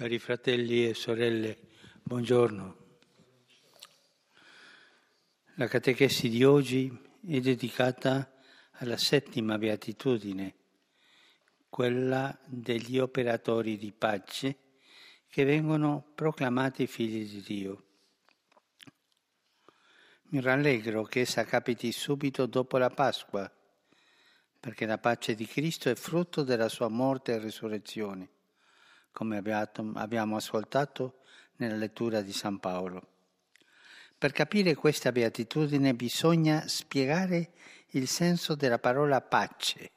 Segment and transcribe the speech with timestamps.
[0.00, 1.58] Cari fratelli e sorelle,
[2.02, 2.76] buongiorno.
[5.56, 6.90] La catechesi di oggi
[7.28, 8.32] è dedicata
[8.76, 10.54] alla settima beatitudine,
[11.68, 14.56] quella degli operatori di pace
[15.28, 17.84] che vengono proclamati figli di Dio.
[20.28, 23.52] Mi rallegro che essa capiti subito dopo la Pasqua,
[24.58, 28.30] perché la pace di Cristo è frutto della sua morte e risurrezione
[29.20, 29.36] come
[29.96, 31.18] abbiamo ascoltato
[31.56, 33.08] nella lettura di San Paolo.
[34.16, 37.50] Per capire questa beatitudine bisogna spiegare
[37.88, 39.90] il senso della parola pace,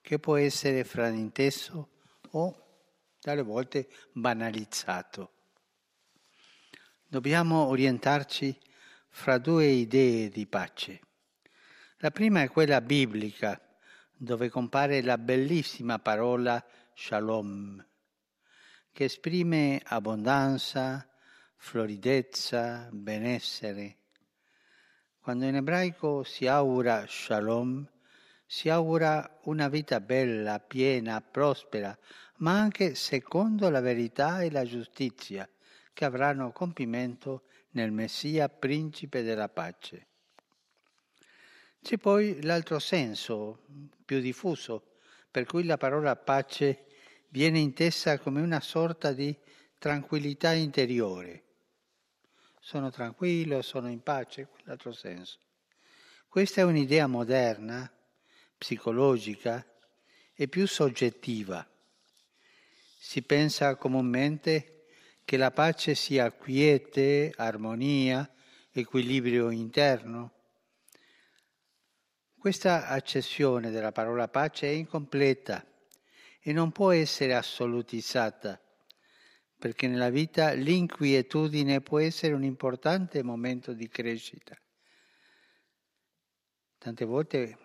[0.00, 1.90] che può essere frainteso
[2.30, 2.88] o
[3.20, 5.32] dalle volte banalizzato.
[7.06, 8.58] Dobbiamo orientarci
[9.10, 11.00] fra due idee di pace.
[11.98, 13.60] La prima è quella biblica,
[14.16, 17.84] dove compare la bellissima parola shalom,
[18.94, 21.04] che esprime abbondanza,
[21.56, 23.96] floridezza, benessere.
[25.18, 27.84] Quando in ebraico si augura shalom,
[28.46, 31.98] si augura una vita bella, piena, prospera,
[32.36, 35.48] ma anche secondo la verità e la giustizia,
[35.92, 40.06] che avranno compimento nel Messia, principe della pace.
[41.82, 43.64] C'è poi l'altro senso,
[44.04, 44.98] più diffuso,
[45.32, 46.84] per cui la parola pace
[47.34, 49.36] viene intesa come una sorta di
[49.76, 51.42] tranquillità interiore.
[52.60, 55.40] Sono tranquillo, sono in pace, quell'altro senso.
[56.28, 57.90] Questa è un'idea moderna,
[58.56, 59.66] psicologica
[60.32, 61.66] e più soggettiva.
[63.00, 64.84] Si pensa comunemente
[65.24, 68.32] che la pace sia quiete, armonia,
[68.70, 70.32] equilibrio interno.
[72.38, 75.66] Questa accessione della parola pace è incompleta
[76.46, 78.60] e non può essere assolutizzata,
[79.58, 84.54] perché nella vita l'inquietudine può essere un importante momento di crescita.
[86.76, 87.56] Tante volte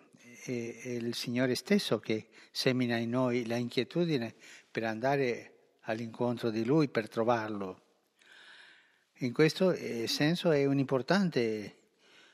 [0.46, 4.34] è, è il Signore stesso che semina in noi la inquietudine
[4.72, 7.84] per andare all'incontro di Lui, per trovarlo.
[9.18, 11.76] In questo eh, senso è un importante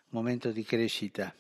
[0.10, 1.36] momento di crescita,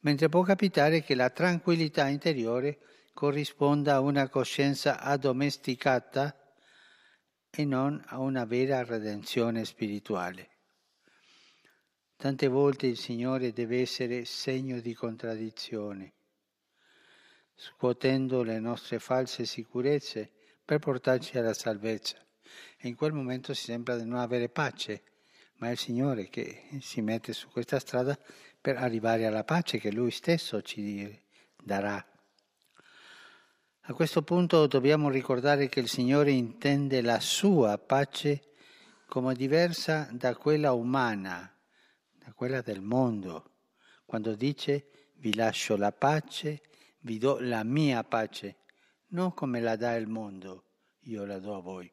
[0.00, 2.78] mentre può capitare che la tranquillità interiore
[3.14, 6.36] corrisponda a una coscienza addomesticata
[7.48, 10.50] e non a una vera redenzione spirituale.
[12.16, 16.14] Tante volte il Signore deve essere segno di contraddizione,
[17.54, 20.32] scuotendo le nostre false sicurezze
[20.64, 22.16] per portarci alla salvezza.
[22.76, 25.02] E in quel momento si sembra di non avere pace,
[25.58, 28.18] ma è il Signore che si mette su questa strada
[28.60, 31.22] per arrivare alla pace che Lui stesso ci
[31.62, 32.04] darà.
[33.86, 38.54] A questo punto dobbiamo ricordare che il Signore intende la sua pace
[39.06, 41.54] come diversa da quella umana,
[42.14, 43.50] da quella del mondo,
[44.06, 46.62] quando dice vi lascio la pace,
[47.00, 48.56] vi do la mia pace,
[49.08, 50.64] non come la dà il mondo,
[51.00, 51.92] io la do a voi.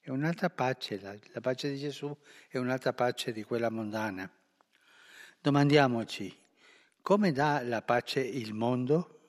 [0.00, 2.12] È un'altra pace, la, la pace di Gesù
[2.48, 4.28] è un'altra pace di quella mondana.
[5.40, 6.36] Domandiamoci,
[7.00, 9.19] come dà la pace il mondo?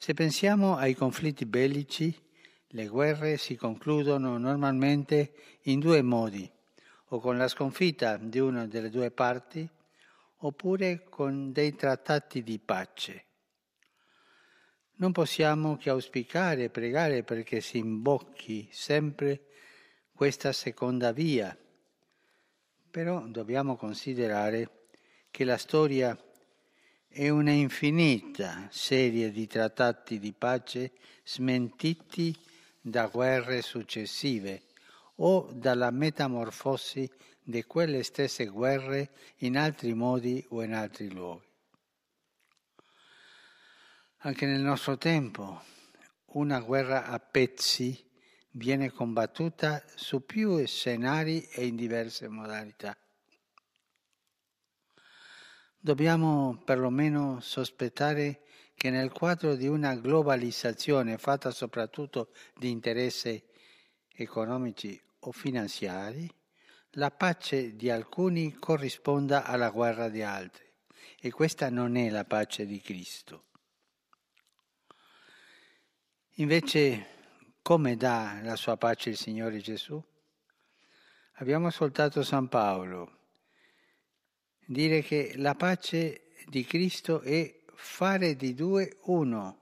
[0.00, 2.16] Se pensiamo ai conflitti bellici,
[2.68, 5.32] le guerre si concludono normalmente
[5.62, 6.48] in due modi,
[7.08, 9.68] o con la sconfitta di una delle due parti,
[10.36, 13.24] oppure con dei trattati di pace.
[14.94, 19.46] Non possiamo che auspicare e pregare perché si imbocchi sempre
[20.12, 21.58] questa seconda via,
[22.88, 24.86] però dobbiamo considerare
[25.32, 26.16] che la storia
[27.08, 30.92] e una infinita serie di trattati di pace
[31.24, 32.36] smentiti
[32.80, 34.62] da guerre successive
[35.16, 37.10] o dalla metamorfosi
[37.42, 41.46] di quelle stesse guerre in altri modi o in altri luoghi.
[44.22, 45.62] Anche nel nostro tempo
[46.32, 48.04] una guerra a pezzi
[48.50, 52.96] viene combattuta su più scenari e in diverse modalità.
[55.80, 58.42] Dobbiamo perlomeno sospettare
[58.74, 63.40] che nel quadro di una globalizzazione fatta soprattutto di interessi
[64.12, 66.28] economici o finanziari,
[66.92, 70.66] la pace di alcuni corrisponda alla guerra di altri
[71.20, 73.44] e questa non è la pace di Cristo.
[76.34, 77.06] Invece,
[77.62, 80.02] come dà la sua pace il Signore Gesù?
[81.34, 83.17] Abbiamo ascoltato San Paolo
[84.70, 89.58] dire che la pace di Cristo è fare di due uno,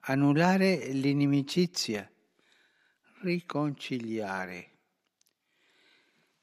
[0.00, 2.10] annullare l'inimicizia,
[3.22, 4.72] riconciliare.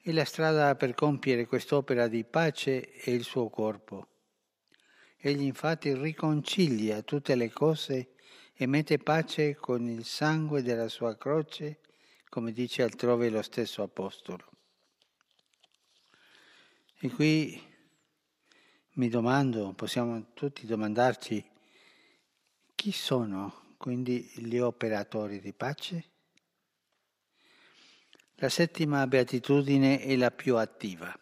[0.02, 4.08] E la strada per compiere quest'opera di pace è il suo corpo.
[5.16, 8.14] Egli infatti riconcilia tutte le cose
[8.52, 11.78] e mette pace con il sangue della sua croce,
[12.28, 14.53] come dice altrove lo stesso Apostolo.
[17.04, 17.62] E qui
[18.92, 21.44] mi domando, possiamo tutti domandarci,
[22.74, 26.04] chi sono quindi gli operatori di pace?
[28.36, 31.14] La settima beatitudine è la più attiva,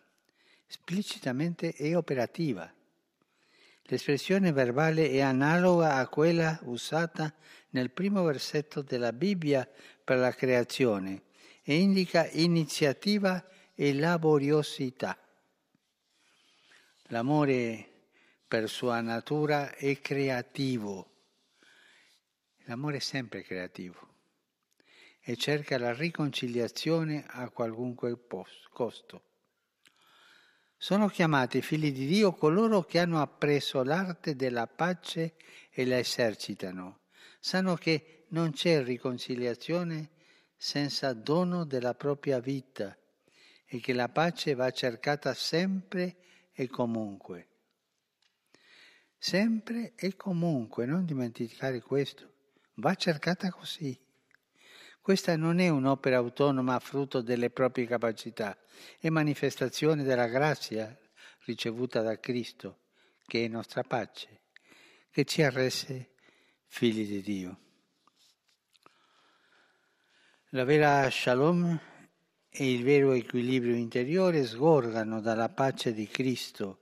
[0.68, 2.72] esplicitamente è operativa.
[3.82, 7.34] L'espressione verbale è analoga a quella usata
[7.70, 9.68] nel primo versetto della Bibbia
[10.04, 11.22] per la creazione
[11.64, 13.44] e indica iniziativa
[13.74, 15.16] e laboriosità.
[17.12, 17.88] L'amore
[18.48, 21.10] per sua natura è creativo.
[22.64, 24.14] L'amore è sempre creativo
[25.20, 28.18] e cerca la riconciliazione a qualunque
[28.70, 29.24] costo.
[30.74, 35.34] Sono chiamati figli di Dio coloro che hanno appreso l'arte della pace
[35.70, 37.00] e la esercitano.
[37.40, 40.12] Sanno che non c'è riconciliazione
[40.56, 42.96] senza dono della propria vita
[43.66, 46.16] e che la pace va cercata sempre
[46.52, 47.48] e comunque.
[49.18, 52.32] Sempre e comunque, non dimenticare questo,
[52.74, 53.98] va cercata così.
[55.00, 58.56] Questa non è un'opera autonoma frutto delle proprie capacità,
[58.98, 60.96] è manifestazione della grazia
[61.44, 62.80] ricevuta da Cristo,
[63.26, 64.42] che è nostra pace,
[65.10, 66.10] che ci ha rese
[66.66, 67.58] figli di Dio.
[70.50, 71.80] La vera shalom
[72.54, 76.80] e il vero equilibrio interiore sgorgano dalla pace di Cristo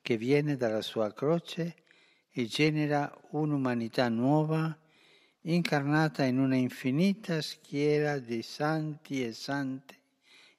[0.00, 1.74] che viene dalla sua croce
[2.30, 4.74] e genera un'umanità nuova
[5.42, 9.94] incarnata in una infinita schiera di santi e sante,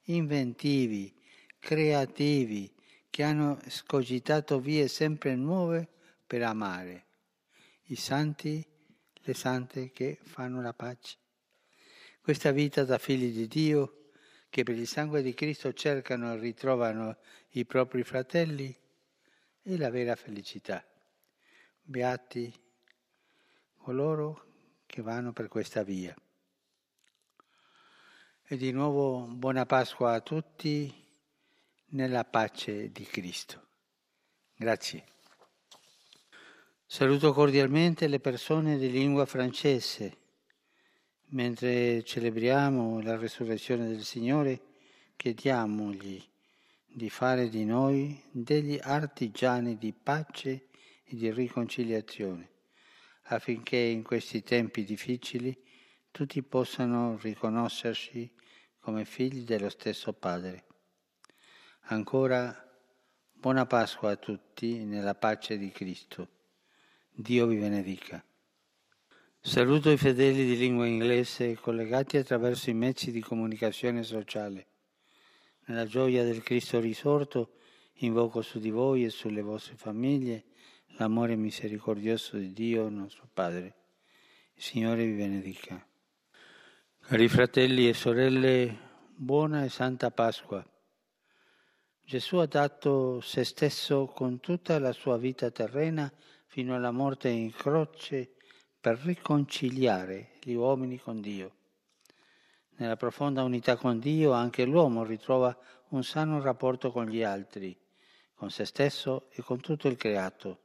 [0.04, 1.12] inventivi,
[1.58, 2.72] creativi,
[3.10, 5.88] che hanno scogitato vie sempre nuove
[6.26, 7.06] per amare.
[7.86, 8.64] I santi,
[9.14, 11.16] le sante che fanno la pace.
[12.20, 13.97] Questa vita da figli di Dio,
[14.48, 17.18] che per il sangue di Cristo cercano e ritrovano
[17.50, 18.74] i propri fratelli,
[19.62, 20.84] è la vera felicità.
[21.82, 22.52] Beati
[23.76, 24.46] coloro
[24.86, 26.14] che vanno per questa via.
[28.50, 30.92] E di nuovo buona Pasqua a tutti
[31.90, 33.66] nella pace di Cristo.
[34.56, 35.04] Grazie.
[36.84, 40.16] Saluto cordialmente le persone di lingua francese.
[41.30, 44.60] Mentre celebriamo la resurrezione del Signore,
[45.16, 46.22] chiediamogli
[46.86, 50.68] di fare di noi degli artigiani di pace
[51.04, 52.56] e di riconciliazione
[53.28, 55.56] affinché in questi tempi difficili
[56.10, 58.30] tutti possano riconoscersi
[58.80, 60.64] come figli dello stesso Padre.
[61.90, 62.66] Ancora
[63.32, 66.28] buona Pasqua a tutti nella pace di Cristo.
[67.10, 68.22] Dio vi benedica.
[69.40, 74.66] Saluto i fedeli di lingua inglese collegati attraverso i mezzi di comunicazione sociale.
[75.66, 77.52] Nella gioia del Cristo risorto
[78.00, 80.44] invoco su di voi e sulle vostre famiglie
[80.96, 83.74] l'amore misericordioso di Dio nostro Padre.
[84.54, 85.86] Il Signore vi benedica.
[87.00, 88.76] Cari fratelli e sorelle,
[89.14, 90.66] buona e santa Pasqua.
[92.04, 96.12] Gesù ha dato se stesso con tutta la sua vita terrena
[96.46, 98.32] fino alla morte in croce
[98.80, 101.54] per riconciliare gli uomini con Dio.
[102.76, 105.56] Nella profonda unità con Dio anche l'uomo ritrova
[105.88, 107.76] un sano rapporto con gli altri,
[108.34, 110.60] con se stesso e con tutto il creato.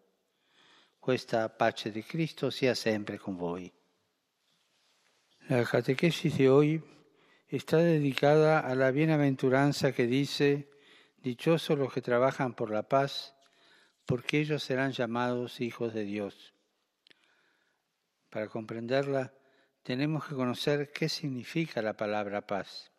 [1.00, 3.72] Questa pace di Cristo sia sempre con voi.
[5.48, 6.82] La catequesis de hoy
[7.48, 10.70] está dedicada a la bienaventuranza que dice,
[11.18, 13.34] Dichosos los que trabajan por la paz,
[14.06, 16.53] porque ellos serán llamados hijos de Dios.
[18.34, 19.32] Para comprenderla,
[19.84, 22.92] tenemos que conocer qué significa la palabra paz.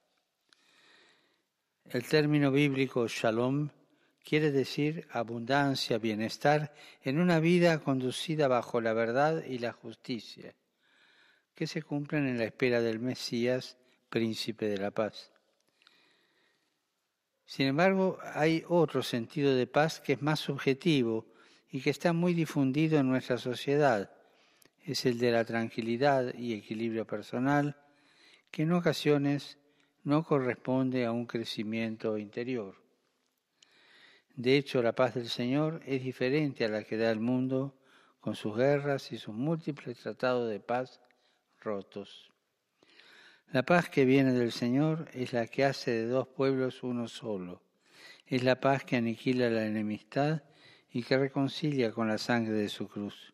[1.87, 3.71] El término bíblico shalom
[4.23, 6.73] quiere decir abundancia, bienestar
[7.03, 10.55] en una vida conducida bajo la verdad y la justicia,
[11.53, 13.77] que se cumplen en la espera del Mesías,
[14.09, 15.33] príncipe de la paz.
[17.45, 21.27] Sin embargo, hay otro sentido de paz que es más subjetivo
[21.73, 24.13] y que está muy difundido en nuestra sociedad.
[24.85, 27.77] Es el de la tranquilidad y equilibrio personal,
[28.51, 29.59] que en ocasiones
[30.03, 32.77] no corresponde a un crecimiento interior.
[34.37, 37.79] De hecho, la paz del Señor es diferente a la que da el mundo
[38.21, 41.01] con sus guerras y sus múltiples tratados de paz
[41.61, 42.31] rotos.
[43.53, 47.63] La paz que viene del Señor es la que hace de dos pueblos uno solo.
[48.27, 50.43] Es la paz que aniquila la enemistad
[50.91, 53.34] y que reconcilia con la sangre de su cruz.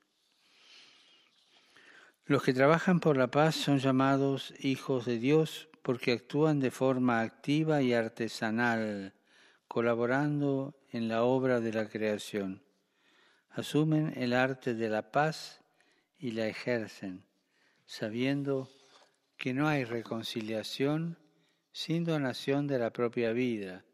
[2.30, 7.22] Los que trabajan por la paz son llamados hijos de Dios porque actúan de forma
[7.22, 9.14] activa y artesanal,
[9.66, 12.62] colaborando en la obra de la creación.
[13.48, 15.60] Asumen el arte de la paz
[16.20, 17.24] y la ejercen,
[17.84, 18.70] sabiendo
[19.36, 21.18] que no hay reconciliación
[21.72, 23.84] sin donación de la propia vida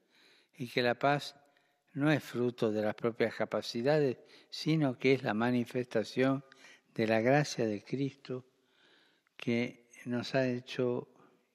[0.54, 1.36] y que la paz
[1.94, 4.18] no es fruto de las propias capacidades,
[4.50, 6.44] sino que es la manifestación
[6.96, 8.46] de la gracia de Cristo
[9.36, 11.08] que nos ha hecho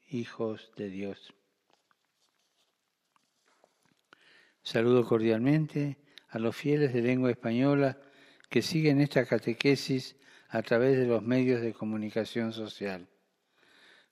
[0.08, 1.34] hijos de Dios.
[4.62, 5.98] Saludo cordialmente
[6.30, 8.00] a los fieles de lengua española
[8.50, 10.16] que siguen esta catequesis
[10.50, 13.08] a través de los medios de comunicación social.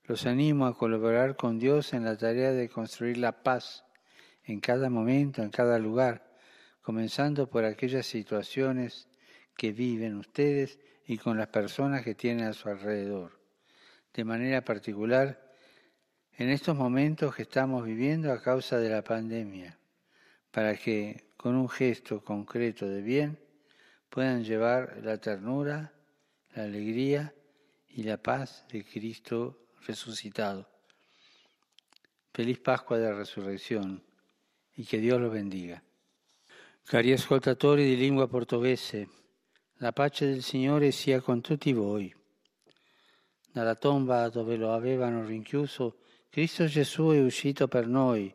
[0.05, 3.85] Los animo a colaborar con Dios en la tarea de construir la paz
[4.43, 6.33] en cada momento, en cada lugar,
[6.81, 9.07] comenzando por aquellas situaciones
[9.55, 13.31] que viven ustedes y con las personas que tienen a su alrededor.
[14.13, 15.43] De manera particular,
[16.37, 19.79] en estos momentos que estamos viviendo a causa de la pandemia,
[20.51, 23.39] para que con un gesto concreto de bien
[24.07, 25.91] puedan llevar la ternura,
[26.53, 27.33] la alegría
[27.87, 30.69] y la paz de Cristo resucitado.
[32.31, 33.99] Feliz Pasqua della Resurrezione
[34.75, 35.81] e che Dio lo bendiga.
[36.83, 39.09] Cari ascoltatori di lingua portoghese,
[39.81, 42.13] la pace del Signore sia con tutti voi.
[43.51, 48.33] Dalla tomba dove lo avevano rinchiuso, Cristo Gesù è uscito per noi,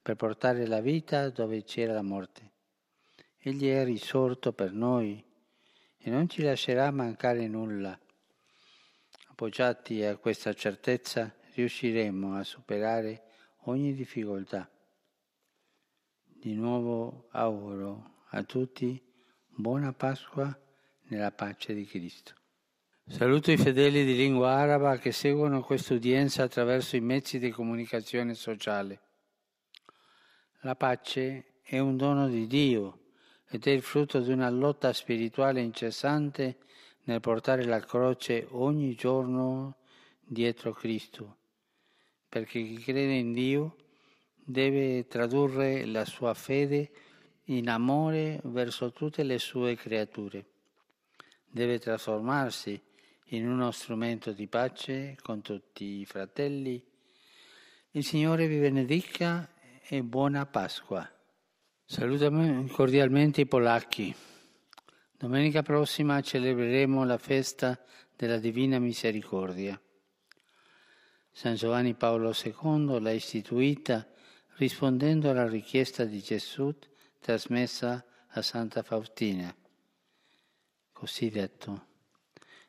[0.00, 2.52] per portare la vita dove c'era la morte.
[3.38, 5.22] Egli è risorto per noi
[5.98, 7.98] e non ci lascerà mancare nulla.
[9.28, 13.24] Appoggiati a questa certezza riusciremo a superare
[13.64, 14.68] ogni difficoltà.
[16.24, 19.00] Di nuovo auguro a tutti
[19.46, 20.58] buona Pasqua
[21.10, 22.34] nella pace di Cristo.
[23.06, 28.34] Saluto i fedeli di lingua araba che seguono questa udienza attraverso i mezzi di comunicazione
[28.34, 29.00] sociale.
[30.60, 32.98] La pace è un dono di Dio
[33.48, 36.58] ed è il frutto di una lotta spirituale incessante
[37.04, 39.78] nel portare la croce ogni giorno
[40.20, 41.38] dietro Cristo,
[42.28, 43.76] perché chi crede in Dio
[44.36, 46.90] deve tradurre la sua fede
[47.46, 50.44] in amore verso tutte le sue creature.
[51.52, 52.80] Deve trasformarsi
[53.32, 56.80] in uno strumento di pace con tutti i fratelli.
[57.90, 59.50] Il Signore vi benedica
[59.82, 61.10] e buona Pasqua.
[61.84, 64.14] Salutami cordialmente i polacchi.
[65.18, 67.76] Domenica prossima celebreremo la festa
[68.14, 69.78] della Divina Misericordia.
[71.32, 74.08] San Giovanni Paolo II l'ha istituita
[74.58, 76.72] rispondendo alla richiesta di Gesù
[77.18, 79.52] trasmessa a Santa Faustina.
[81.00, 81.86] Così detto,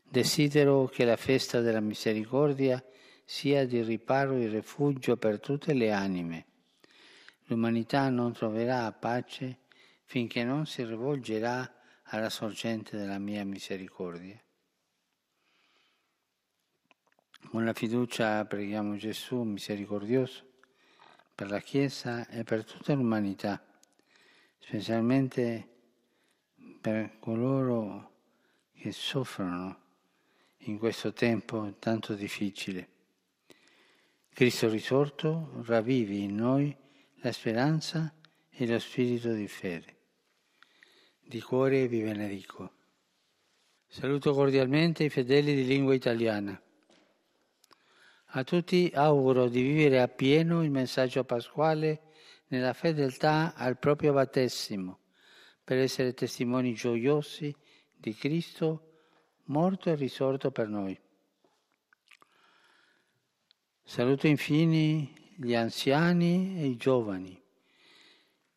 [0.01, 2.81] desidero che la festa della misericordia
[3.25, 6.45] sia di riparo e rifugio per tutte le anime.
[7.47, 9.63] L'umanità non troverà pace
[10.05, 11.69] finché non si rivolgerà
[12.03, 14.41] alla sorgente della mia misericordia.
[17.49, 20.45] Con la fiducia preghiamo Gesù misericordioso
[21.35, 23.61] per la Chiesa e per tutta l'umanità,
[24.57, 25.67] specialmente
[26.79, 28.10] per coloro
[28.81, 29.79] che soffrono
[30.61, 32.89] in questo tempo tanto difficile.
[34.33, 36.75] Cristo risorto ravvivi in noi
[37.17, 38.11] la speranza
[38.49, 39.97] e lo spirito di fede.
[41.19, 42.71] Di cuore vi benedico.
[43.85, 46.59] Saluto cordialmente i fedeli di lingua italiana.
[48.33, 52.01] A tutti auguro di vivere appieno il messaggio pasquale
[52.47, 55.01] nella fedeltà al proprio battesimo,
[55.63, 57.55] per essere testimoni gioiosi
[58.01, 58.87] di Cristo
[59.45, 60.99] morto e risorto per noi.
[63.83, 67.39] Saluto infine gli anziani e i giovani,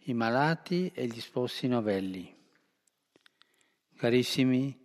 [0.07, 2.35] i malati e gli sposi novelli.
[3.97, 4.81] Carissimi,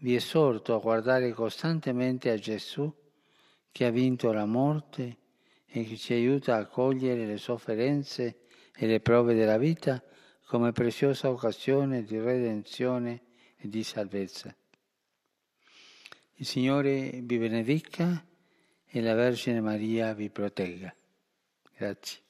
[0.00, 2.92] vi esorto a guardare costantemente a Gesù
[3.70, 5.18] che ha vinto la morte
[5.66, 10.02] e che ci aiuta a cogliere le sofferenze e le prove della vita
[10.46, 13.28] come preziosa occasione di redenzione
[13.60, 14.54] e di salvezza.
[16.34, 18.24] Il Signore vi benedica
[18.86, 20.94] e la Vergine Maria vi protegga.
[21.76, 22.29] Grazie.